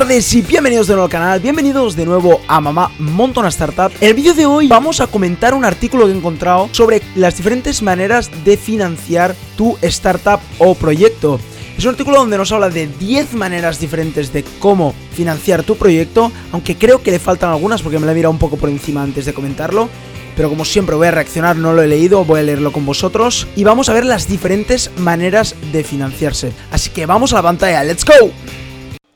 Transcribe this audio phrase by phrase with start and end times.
[0.00, 3.90] tardes y bienvenidos de nuevo al canal, bienvenidos de nuevo a Mamá Monta una Startup.
[3.98, 7.38] En el vídeo de hoy vamos a comentar un artículo que he encontrado sobre las
[7.38, 11.40] diferentes maneras de financiar tu startup o proyecto.
[11.78, 16.30] Es un artículo donde nos habla de 10 maneras diferentes de cómo financiar tu proyecto,
[16.52, 19.02] aunque creo que le faltan algunas porque me la he mirado un poco por encima
[19.02, 19.88] antes de comentarlo.
[20.36, 23.46] Pero como siempre voy a reaccionar, no lo he leído, voy a leerlo con vosotros
[23.56, 26.52] y vamos a ver las diferentes maneras de financiarse.
[26.70, 28.30] Así que vamos a la pantalla, ¡let's go!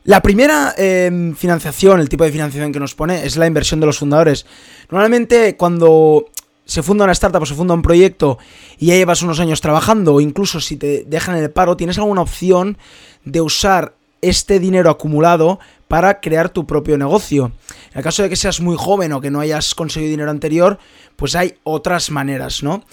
[0.05, 3.87] La primera em, financiación, el tipo de financiación que nos pone, es la inversión de
[3.87, 4.47] los fundadores.
[4.91, 6.27] Normalmente cuando
[6.65, 8.39] se funda una startup o se funda un proyecto
[8.79, 12.23] y ya llevas unos años trabajando o incluso si te dejan el paro, tienes alguna
[12.23, 12.79] opción
[13.25, 15.59] de usar este dinero acumulado
[15.89, 17.53] para crear tu propio negocio.
[17.93, 20.79] En el caso de que seas muy joven o que no hayas conseguido dinero anterior,
[21.17, 22.85] pues hay otras maneras, ¿no?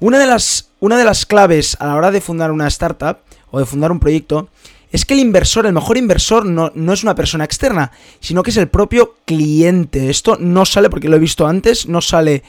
[0.00, 3.18] Una de las, una de las claves a la hora de fundar una startup
[3.50, 4.48] o de fundar un proyecto
[4.96, 8.48] es que el inversor, el mejor inversor, no, no, es una persona externa, sino que
[8.48, 10.08] es el propio cliente.
[10.08, 12.42] Esto no sale, porque lo he visto antes, no sale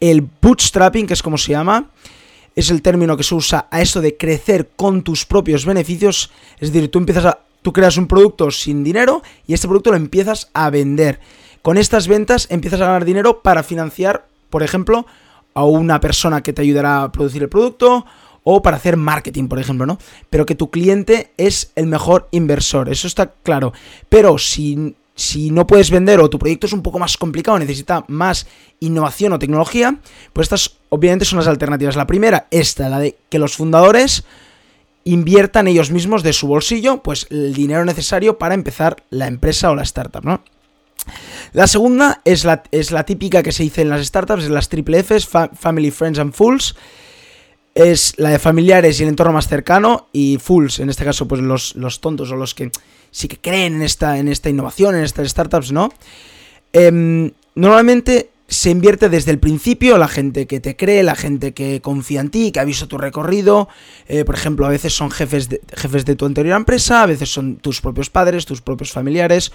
[0.00, 1.90] el bootstrapping, que es como se llama.
[2.56, 6.30] Es el término que se usa a esto de crecer con tus propios beneficios.
[6.60, 7.40] Es decir, tú empiezas a.
[7.60, 11.20] Tú creas un producto sin dinero y este producto lo empiezas a vender.
[11.60, 15.06] Con estas ventas empiezas a ganar dinero para financiar, por ejemplo,
[15.52, 18.06] a una persona que te ayudará a producir el producto
[18.44, 19.98] o para hacer marketing, por ejemplo, ¿no?
[20.30, 23.72] Pero que tu cliente es el mejor inversor, eso está claro.
[24.08, 28.04] Pero si, si no puedes vender o tu proyecto es un poco más complicado, necesita
[28.08, 28.46] más
[28.80, 29.98] innovación o tecnología,
[30.32, 31.96] pues estas obviamente son las alternativas.
[31.96, 34.24] La primera, esta, la de que los fundadores
[35.04, 39.74] inviertan ellos mismos de su bolsillo, pues el dinero necesario para empezar la empresa o
[39.74, 40.42] la startup, ¿no?
[41.52, 44.68] La segunda es la, es la típica que se dice en las startups, en las
[44.68, 46.76] triple Fs, Family, Friends and Fools,
[47.74, 51.40] es la de familiares y el entorno más cercano y fools, en este caso pues
[51.40, 52.70] los, los tontos o los que
[53.10, 55.90] sí que creen en esta, en esta innovación, en estas startups, ¿no?
[56.72, 61.80] Em, normalmente se invierte desde el principio, la gente que te cree, la gente que
[61.80, 63.68] confía en ti, que ha visto tu recorrido,
[64.08, 67.32] eh, por ejemplo, a veces son jefes de, jefes de tu anterior empresa, a veces
[67.32, 69.52] son tus propios padres, tus propios familiares,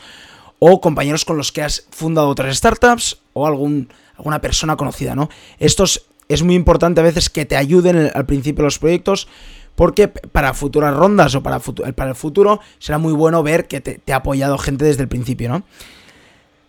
[0.58, 5.30] o compañeros con los que has fundado otras startups, o algún, alguna persona conocida, ¿no?
[5.60, 9.28] Estos es muy importante a veces que te ayuden al principio los proyectos,
[9.76, 14.02] porque para futuras rondas o para, para el futuro será muy bueno ver que te,
[14.12, 15.64] ha apoyado gente desde el principio, ¿no?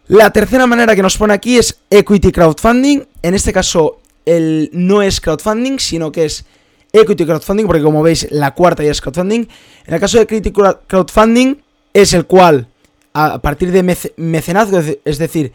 [0.09, 3.07] La tercera manera que nos pone aquí es equity crowdfunding.
[3.23, 6.47] En este caso, el, no es crowdfunding, sino que es
[6.93, 9.47] equity crowdfunding, porque como veis, la cuarta ya es crowdfunding.
[9.87, 11.57] En el caso de equity crowdfunding,
[11.93, 12.69] es el cual,
[13.13, 15.53] a partir de mecenazgo, es decir,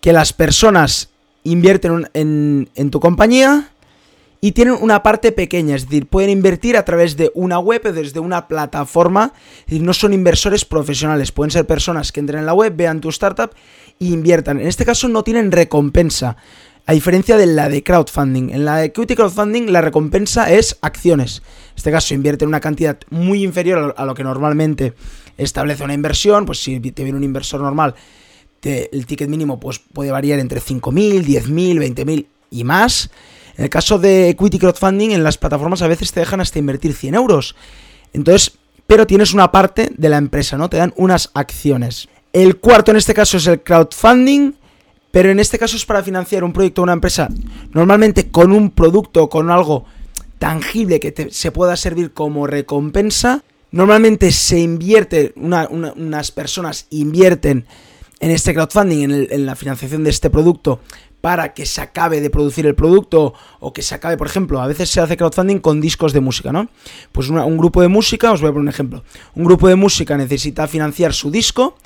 [0.00, 1.10] que las personas
[1.52, 3.70] invierten en, tu compañía
[4.40, 7.92] y tienen una parte pequeña, es decir, pueden invertir a través de una web o
[7.92, 12.46] desde una plataforma, es decir, no son inversores profesionales, pueden ser personas que entren en
[12.46, 13.50] la web, vean tu startup
[13.98, 14.60] e inviertan.
[14.60, 16.36] En este caso no tienen recompensa,
[16.84, 18.50] a diferencia de la de crowdfunding.
[18.50, 21.42] En la de equity crowdfunding la recompensa es acciones.
[21.70, 24.94] En este caso invierten una cantidad muy inferior a lo que normalmente
[25.36, 27.94] establece una inversión, pues si te viene un inversor normal
[28.66, 33.10] el ticket mínimo pues, puede variar entre 5.000, 10.000, 20.000 y más.
[33.56, 36.94] En el caso de equity crowdfunding, en las plataformas a veces te dejan hasta invertir
[36.94, 37.56] 100 euros.
[38.12, 40.68] Entonces, pero tienes una parte de la empresa, ¿no?
[40.68, 42.08] Te dan unas acciones.
[42.32, 44.52] El cuarto en este caso es el crowdfunding,
[45.10, 47.28] pero en este caso es para financiar un proyecto o una empresa,
[47.72, 49.86] normalmente con un producto con algo
[50.38, 53.42] tangible que se pueda servir como recompensa.
[53.70, 57.66] Normalmente se invierte, unas personas invierten
[58.20, 60.80] en este crowdfunding, en, la financiación de este producto,
[61.20, 64.66] para que se acabe de producir el producto o que se acabe, por ejemplo, a
[64.66, 66.68] veces se hace crowdfunding con discos de música, ¿no?
[67.12, 69.04] Pues un grupo de música, os voy a poner un ejemplo,
[69.34, 71.76] un grupo de música necesita financiar su disco,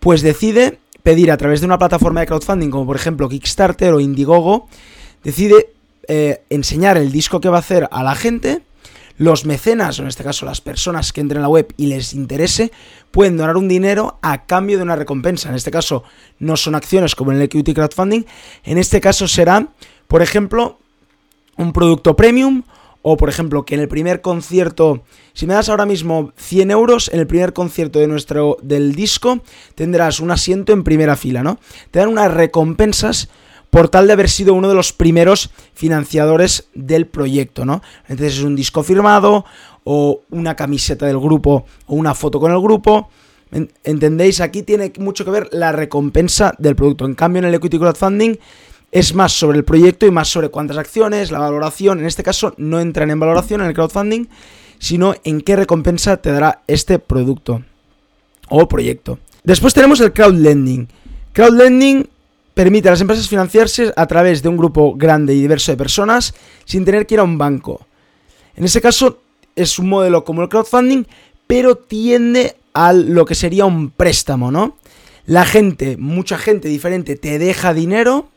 [0.00, 4.00] pues decide pedir a través de una plataforma de crowdfunding como por ejemplo Kickstarter o
[4.00, 4.68] Indiegogo,
[5.22, 5.70] decide
[6.08, 8.62] eh, enseñar el disco que va a hacer a la gente
[9.22, 12.12] los mecenas, o en este caso las personas que entren en la web y les
[12.12, 12.72] interese,
[13.12, 15.48] pueden donar un dinero a cambio de una recompensa.
[15.48, 16.02] En este caso
[16.40, 18.24] no son acciones como en el equity crowdfunding,
[18.64, 19.68] en este caso será,
[20.08, 20.80] por ejemplo,
[21.56, 22.64] un producto premium
[23.02, 25.02] o por ejemplo que en el primer concierto,
[25.34, 29.42] si me das ahora mismo 100 euros, en el primer concierto de nuestro, del disco
[29.76, 31.60] tendrás un asiento en primera fila, ¿no?
[31.92, 33.28] Te dan unas recompensas
[33.72, 37.80] por tal de haber sido uno de los primeros financiadores del proyecto, ¿no?
[38.06, 39.46] Entonces es un disco firmado
[39.84, 43.08] o una camiseta del grupo o una foto con el grupo.
[43.82, 44.42] ¿Entendéis?
[44.42, 47.06] Aquí tiene mucho que ver la recompensa del producto.
[47.06, 48.36] En cambio, en el equity crowdfunding
[48.90, 52.00] es más sobre el proyecto y más sobre cuántas acciones, la valoración.
[52.00, 54.26] En este caso no entran en valoración en el crowdfunding,
[54.78, 57.62] sino en qué recompensa te dará este producto
[58.50, 59.18] o proyecto.
[59.44, 60.88] Después tenemos el crowdlending.
[61.32, 62.11] Crowdlending
[62.54, 66.34] permite a las empresas financiarse a través de un grupo grande y diverso de personas
[66.64, 67.86] sin tener que ir a un banco.
[68.54, 69.22] En ese caso
[69.56, 71.04] es un modelo como el crowdfunding,
[71.46, 74.76] pero tiende a lo que sería un préstamo, ¿no?
[75.26, 78.28] La gente, mucha gente diferente, te deja dinero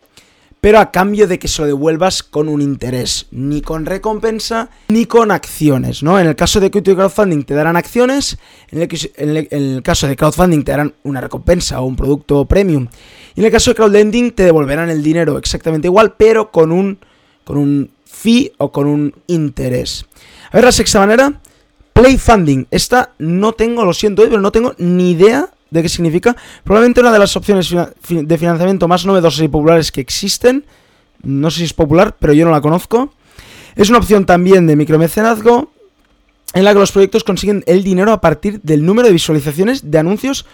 [0.65, 5.05] pero a cambio de que se lo devuelvas con un interés, ni con recompensa, ni
[5.05, 6.19] con acciones, ¿no?
[6.19, 8.39] En el caso de crowdfunding te darán acciones,
[8.71, 12.87] en el, caso de crowdfunding te darán una recompensa o un producto premium,
[13.35, 16.97] y en el caso de crowdlending te devolverán el dinero exactamente igual, pero con un,
[17.43, 20.05] con un fee o con un interés.
[20.51, 21.41] A ver la sexta manera,
[21.91, 22.65] play funding.
[22.71, 26.35] Esta no tengo, lo siento, pero no tengo ni idea de qué significa.
[26.63, 30.65] Probablemente una de las opciones de financiamiento más novedosas y populares que existen.
[31.21, 33.13] No sé si es popular, pero yo no la conozco.
[33.75, 35.71] Es una opción también de micromecenazgo
[36.53, 39.97] en la que los proyectos consiguen el dinero a partir del número de visualizaciones de
[39.97, 40.45] anuncios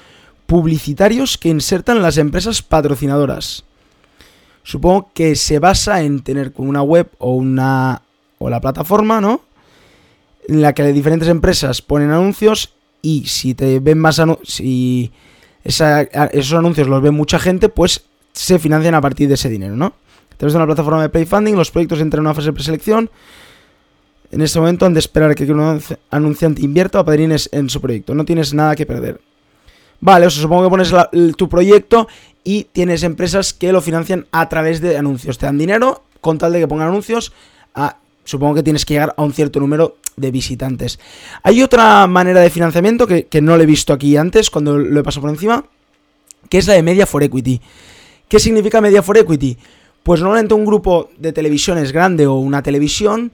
[0.52, 3.64] publicitarios que insertan las empresas patrocinadoras.
[4.64, 8.02] Supongo que se basa en tener una web o una
[8.38, 9.46] o la plataforma, ¿no?
[10.50, 15.14] En la que diferentes empresas ponen anuncios y si te ven más si
[15.64, 19.94] esos anuncios los ve mucha gente, pues se financian a partir de ese dinero, ¿no?
[20.34, 23.10] A través de una plataforma de payfunding, los proyectos entran en una fase de preselección.
[24.32, 28.14] En este momento han de esperar que un anunciante invierta o padrines en su proyecto.
[28.14, 29.31] No tienes nada que perder.
[30.02, 30.94] Vale, o sea, supongo que pones
[31.38, 32.08] tu proyecto
[32.44, 35.38] y tienes empresas que lo financian a través de anuncios.
[35.38, 37.32] Te dan dinero con tal de que pongan anuncios.
[37.76, 41.00] A, supongo que tienes que llegar a un cierto número de visitantes.
[41.44, 45.04] Hay otra manera de financiamiento que, no lo he visto aquí antes, cuando lo he
[45.04, 45.66] pasado por encima,
[46.50, 47.62] que es la de Media for Equity.
[48.28, 49.58] ¿Qué significa Media for Equity?
[50.04, 53.32] Pues normalmente un grupo de televisión es grande o una televisión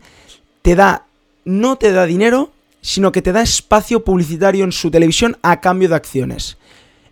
[0.61, 1.05] te da,
[1.45, 2.51] no te da dinero,
[2.81, 6.57] sino que te da espacio publicitario en su televisión a cambio de acciones.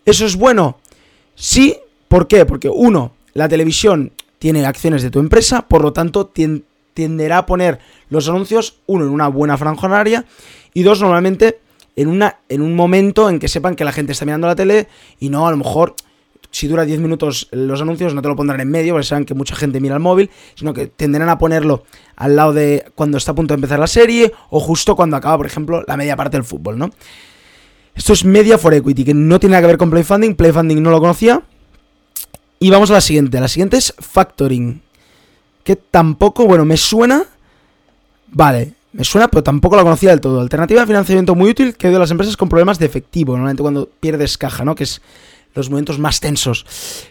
[0.04, 0.78] ¿Eso es bueno?
[1.34, 1.76] Sí,
[2.08, 2.46] ¿por qué?
[2.46, 6.32] Porque uno, la televisión tiene acciones de tu empresa, por lo tanto
[6.94, 7.78] tenderá a poner
[8.08, 10.24] los anuncios, uno, en una buena franja horaria
[10.72, 11.60] y dos, normalmente
[11.96, 14.88] en, una, en un momento en que sepan que la gente está mirando la tele
[15.18, 15.96] y no, a lo mejor,
[16.50, 19.34] si dura 10 minutos los anuncios, no te lo pondrán en medio, porque saben que
[19.34, 21.84] mucha gente mira el móvil, sino que tenderán a ponerlo
[22.16, 25.36] al lado de cuando está a punto de empezar la serie o justo cuando acaba,
[25.36, 26.90] por ejemplo, la media parte del fútbol, ¿no?
[27.94, 30.34] Esto es Media for Equity, que no tiene nada que ver con Playfunding.
[30.34, 31.42] Playfunding no lo conocía.
[32.58, 33.40] Y vamos a la siguiente.
[33.40, 34.82] La siguiente es Factoring
[35.66, 37.24] que tampoco, bueno, me suena.
[38.28, 40.40] Vale, me suena, pero tampoco la conocía del todo.
[40.40, 43.90] Alternativa de financiamiento muy útil que de las empresas con problemas de efectivo, normalmente cuando
[43.98, 44.76] pierdes caja, ¿no?
[44.76, 45.02] Que es
[45.56, 46.64] los momentos más tensos.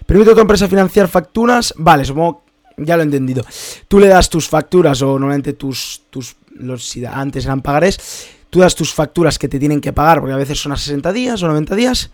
[0.06, 1.74] Permite a tu empresa financiar facturas.
[1.77, 2.44] Vale, supongo,
[2.77, 3.44] ya lo he entendido.
[3.88, 8.59] Tú le das tus facturas o normalmente tus, tus los, si antes eran pagarés, tú
[8.59, 11.44] das tus facturas que te tienen que pagar, porque a veces son a 60 días
[11.44, 12.12] o 90 días,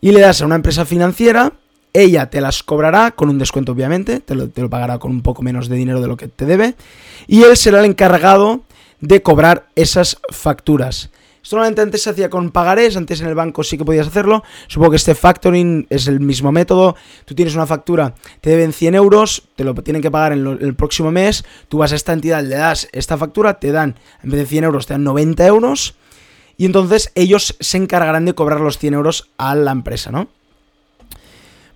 [0.00, 1.52] y le das a una empresa financiera
[1.94, 5.68] ella te las cobrará con un descuento, obviamente, te lo, pagará con un poco menos
[5.68, 6.74] de dinero de lo que te debe,
[7.28, 8.64] y él será el encargado
[9.00, 11.10] de cobrar esas facturas.
[11.44, 14.42] Esto normalmente antes se hacía con pagarés, antes en el banco sí que podías hacerlo.
[14.66, 16.96] Supongo que este factoring es el mismo método.
[17.26, 20.74] Tú tienes una factura, te deben 100 euros, te lo tienen que pagar en, el
[20.74, 21.44] próximo mes.
[21.68, 24.64] Tú vas a esta entidad, le das esta factura, te dan, en vez de 100
[24.64, 25.96] euros, te dan 90 euros.
[26.56, 30.28] Y entonces ellos se encargarán de cobrar los 100 euros a la empresa, ¿no?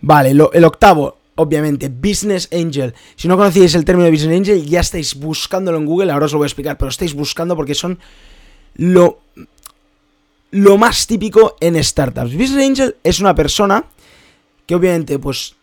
[0.01, 2.95] Vale, el octavo, obviamente, Business Angel.
[3.17, 6.39] Si no conocíais el término Business Angel, ya estáis buscándolo en Google, ahora os lo
[6.39, 7.99] voy a explicar, pero estáis buscando porque son
[8.77, 9.19] lo,
[10.51, 12.33] lo más típico en startups.
[12.35, 13.85] Business Angel es una persona
[14.67, 15.57] que obviamente pues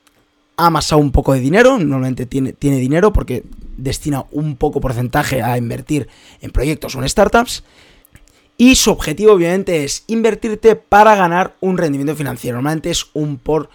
[0.58, 3.44] ha amasado un poco de dinero, normalmente tiene, tiene dinero porque
[3.78, 6.08] destina un poco porcentaje a invertir
[6.42, 7.64] en proyectos o en startups.
[8.58, 12.58] Y su objetivo obviamente es invertirte para ganar un rendimiento financiero.
[12.58, 13.70] Normalmente es un por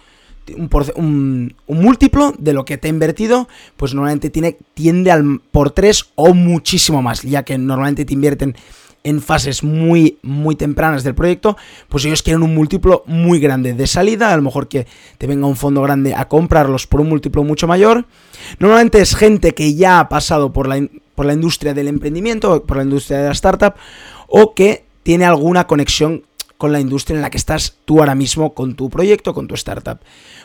[0.95, 6.11] un, múltiplo de lo que te ha invertido, pues normalmente tiene, tiende al por 3
[6.15, 8.55] o muchísimo más, ya que normalmente te invierten
[9.03, 11.57] en fases muy, muy tempranas del proyecto,
[11.89, 15.47] pues ellos quieren un múltiplo muy grande de salida, a lo mejor que te venga
[15.47, 18.05] un fondo grande a comprarlos por un múltiplo mucho mayor.
[18.59, 22.77] Normalmente es gente que ya ha pasado por la, por la industria del emprendimiento, por
[22.77, 23.73] la industria de la startup,
[24.27, 26.23] o que tiene alguna conexión
[26.57, 29.55] con la industria en la que estás tú ahora mismo con tu proyecto, con tu
[29.55, 29.97] startup.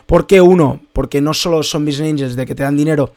[0.07, 0.81] ¿Por qué uno?
[0.91, 3.13] Porque no solo son business angels de que te dan dinero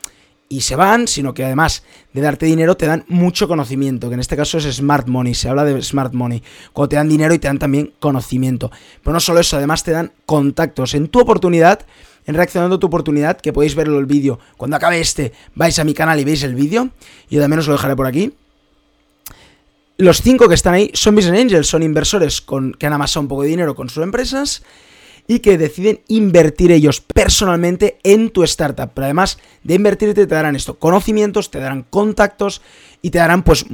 [0.53, 4.21] y se van, sino que además de darte dinero te dan mucho conocimiento, que en
[4.21, 6.43] este caso es smart money, se habla de smart money,
[6.73, 8.73] cuando te dan dinero y te dan también conocimiento.
[9.01, 10.95] Pero no solo eso, además te dan contactos.
[10.95, 11.87] En tu oportunidad,
[12.27, 15.85] en reaccionando a tu oportunidad, que podéis verlo el vídeo, cuando acabe este, vais a
[15.85, 16.91] mi canal y veis el vídeo,
[17.31, 18.35] yo también os lo dejaré por aquí.
[19.99, 23.29] Los cinco que están ahí son Business Angels, son inversores con, que han amasado un
[23.29, 24.65] poco de dinero con sus empresas
[25.31, 28.91] y que deciden invertir ellos personalmente en tu startup.
[28.93, 32.63] Pero además de invertirte te darán esto, conocimientos, te darán contactos
[33.01, 33.65] y te darán pues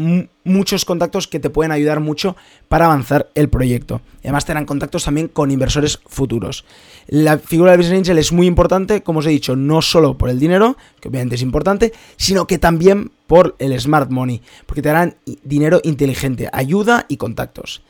[0.45, 2.37] muchos contactos que te pueden ayudar mucho
[2.69, 4.03] para avanzar el proyecto.
[4.23, 6.67] Y además te darán contactos también con inversores futuros.
[7.07, 10.29] La figura del Business Angel es muy importante, como os he dicho, no solo por
[10.29, 14.91] el dinero, que obviamente es importante, sino que también por el smart money, porque te
[14.91, 17.83] darán dinero inteligente, ayuda y contactos.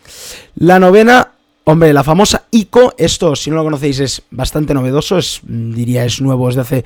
[0.54, 1.32] La novena
[1.68, 6.20] Hombre, la famosa ICO, esto si no lo conocéis es bastante novedoso, es, diría es
[6.20, 6.84] nuevo desde hace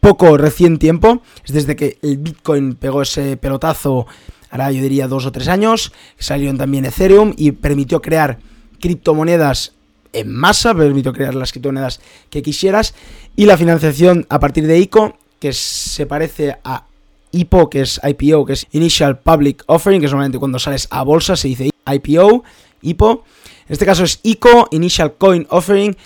[0.00, 4.06] poco, recién tiempo, es desde que el Bitcoin pegó ese pelotazo,
[4.50, 8.38] ahora yo diría dos o tres años, salieron también Ethereum y permitió crear
[8.80, 9.72] criptomonedas
[10.12, 12.94] en masa, permitió crear las criptomonedas que quisieras.
[13.34, 16.84] Y la financiación a partir de ICO, que se parece a
[17.30, 21.02] IPO, que es IPO, que es Initial Public Offering, que es normalmente cuando sales a
[21.02, 22.44] bolsa se dice IPO,
[22.82, 23.24] IPO,
[23.66, 25.96] en este caso es ICO, Initial Coin Offering,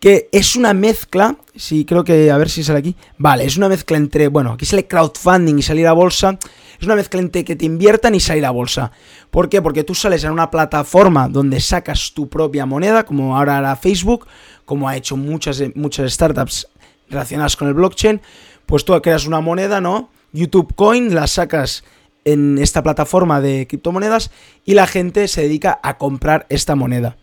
[0.00, 3.68] que es una mezcla, sí, creo que, a ver si sale aquí, vale, es una
[3.68, 6.38] mezcla entre, bueno, aquí sale crowdfunding y salir a bolsa,
[6.78, 8.92] es una mezcla entre que te inviertan y salir a bolsa.
[9.30, 9.62] ¿Por qué?
[9.62, 14.26] Porque tú sales en una plataforma donde sacas tu propia moneda, como ahora hará Facebook,
[14.64, 16.68] como ha hecho muchas, muchas startups
[17.08, 18.20] relacionadas con el blockchain,
[18.66, 20.10] pues tú creas una moneda, ¿no?
[20.32, 21.84] YouTube Coin, la sacas
[22.26, 24.30] en esta plataforma de criptomonedas
[24.64, 27.16] y la gente se dedica a comprar esta moneda.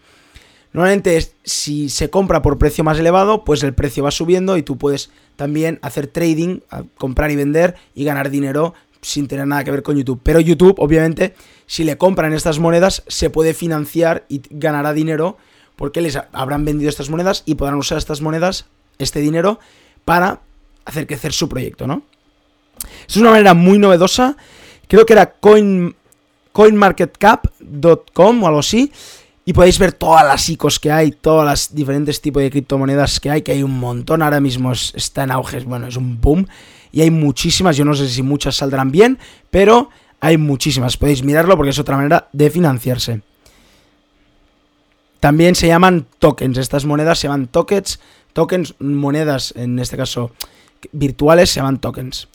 [0.72, 4.78] Normalmente si se compra por precio más elevado, pues el precio va subiendo y tú
[4.78, 6.62] puedes también hacer trading,
[6.98, 10.22] comprar y vender y ganar dinero sin tener nada que ver con YouTube.
[10.24, 11.36] Pero YouTube, obviamente,
[11.68, 15.38] si le compran estas monedas, se puede financiar y ganará dinero
[15.76, 18.68] porque les habrán vendido estas monedas y podrán usar estas monedas,
[19.00, 19.60] este dinero,
[20.06, 20.40] para
[20.86, 22.04] hacer crecer su proyecto, ¿no?
[23.08, 24.38] Es una manera muy novedosa
[24.94, 25.96] creo que era coin,
[26.52, 28.92] coinmarketcap.com o algo así.
[29.44, 33.32] Y podéis ver todas las ICOs que hay, todos los diferentes tipos de criptomonedas que
[33.32, 34.22] hay, que hay un montón.
[34.22, 36.48] Ahora mismo está en auge, bueno, es un boom.
[36.92, 39.18] Y hay muchísimas, yo no sé si muchas saldrán bien,
[39.50, 40.96] pero hay muchísimas.
[40.96, 43.22] Podéis mirarlo porque es otra manera de financiarse.
[45.20, 48.00] También se llaman tokens, estas monedas se llaman tokens,
[48.34, 50.34] tokens, monedas en este caso
[50.92, 52.28] virtuales se llaman tokens.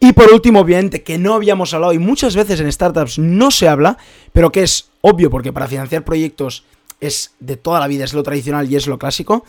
[0.00, 3.68] Y por último, obviamente, que no habíamos hablado y muchas veces en startups no se
[3.68, 3.96] habla,
[4.32, 6.64] pero que es obvio porque para financiar proyectos
[7.00, 9.44] es de toda la vida, es lo tradicional y es lo clásico,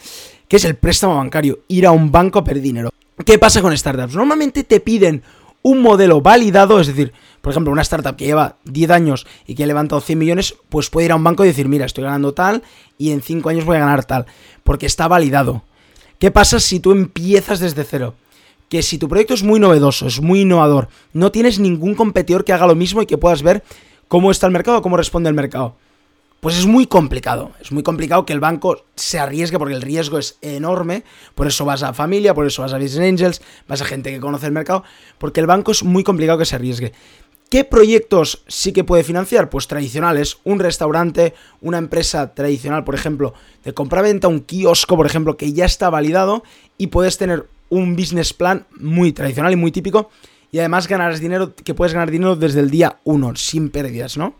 [0.47, 2.89] que es el préstamo bancario, ir a un banco a pedir dinero.
[3.25, 4.15] ¿Qué pasa con startups?
[4.15, 5.23] Normalmente te piden
[5.61, 7.11] un modelo validado, es decir,
[7.41, 10.89] por ejemplo, una startup que lleva 10 años y que ha levantado 100 millones, pues
[10.89, 12.61] puede ir a un banco y decir, mira, estoy ganando tal
[12.97, 14.25] y en 5 años voy a ganar tal,
[14.63, 15.63] porque está validado.
[16.19, 18.15] ¿Qué pasa si tú empiezas desde cero?
[18.69, 22.53] Que si tu proyecto es muy novedoso, es muy innovador, no tienes ningún competidor que
[22.53, 23.63] haga lo mismo y que puedas ver
[24.07, 25.75] cómo está el mercado, cómo responde el mercado.
[26.39, 30.19] Pues es muy complicado, es muy complicado que el banco se arriesgue porque el riesgo
[30.19, 31.03] es enorme,
[31.33, 34.19] por eso vas a familia, por eso vas a Business Angels, vas a gente que
[34.19, 34.83] conoce el mercado,
[35.17, 36.93] porque el banco es muy complicado que se arriesgue.
[37.49, 39.49] ¿Qué proyectos sí que puede financiar?
[39.49, 45.37] Pues tradicionales, un restaurante, una empresa tradicional, por ejemplo, de compra-venta, un kiosco, por ejemplo,
[45.37, 46.43] que ya está validado
[46.77, 50.09] y puedes tener un business plan muy tradicional y muy típico.
[50.51, 54.35] Y además ganarás dinero, que puedes ganar dinero desde el día 1, sin pérdidas, ¿no?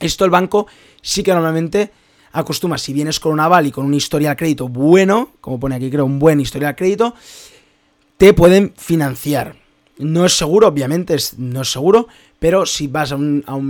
[0.00, 0.66] Esto el banco
[1.02, 1.92] sí que normalmente
[2.32, 5.90] acostumbra, si vienes con un aval y con un historial crédito bueno, como pone aquí
[5.90, 7.14] creo, un buen historial crédito,
[8.16, 9.56] te pueden financiar.
[9.98, 12.08] No es seguro, obviamente, no es seguro,
[12.38, 13.18] pero si vas a,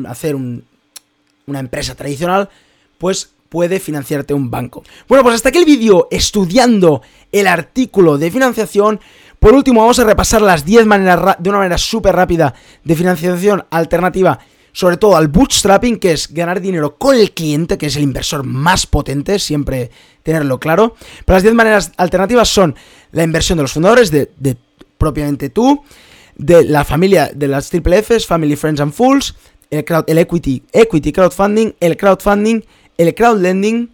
[0.09, 2.49] hacer una empresa tradicional,
[2.99, 4.83] pues puede financiarte un banco.
[5.09, 9.01] Bueno, pues hasta aquí el vídeo estudiando el artículo de financiación.
[9.39, 13.65] Por último, vamos a repasar las 10 maneras de una manera súper rápida de financiación
[13.71, 14.39] alternativa,
[14.73, 18.45] sobre todo al bootstrapping, que es ganar dinero con el cliente, que es el inversor
[18.45, 19.91] más potente, siempre
[20.23, 20.95] tenerlo claro.
[21.25, 22.75] Pero las 10 maneras alternativas son
[23.13, 24.57] la inversión de los fundadores, de,
[24.99, 25.83] propiamente tú,
[26.37, 29.35] de la familia de las triple Fs, Family, Friends and Fools,
[29.71, 32.63] el, el equity, equity crowdfunding, el crowdfunding,
[32.99, 33.91] el crowdlending,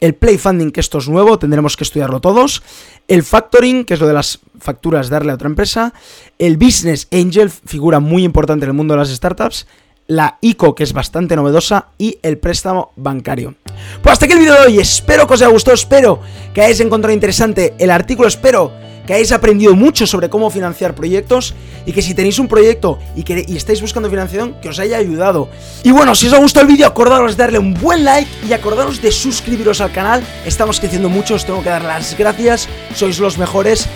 [0.00, 2.62] el play funding, que esto es nuevo, tendremos que estudiarlo todos,
[3.08, 5.94] el factoring, que es lo de las facturas darle a otra empresa,
[6.38, 9.66] el business angel, figura muy importante en el mundo de las startups,
[10.06, 13.54] la ICO, que es bastante novedosa, y el préstamo bancario.
[14.02, 16.20] Pues hasta aquí el vídeo de hoy, espero que os haya gustado, espero
[16.52, 18.72] que hayáis encontrado interesante el artículo, espero
[19.06, 21.54] que hayáis aprendido mucho sobre cómo financiar proyectos
[21.86, 25.48] y que si tenéis un proyecto y, que, estáis buscando financiación, que os haya ayudado.
[25.82, 28.52] Y bueno, si os ha gustado el vídeo, acordaros de darle un buen like y
[28.52, 30.22] acordaros de suscribiros al canal.
[30.46, 33.88] Estamos creciendo mucho, os tengo que dar las gracias, sois los mejores.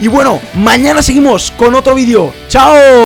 [0.00, 2.32] Y bueno, mañana seguimos con otro vídeo.
[2.48, 3.04] ¡Chao!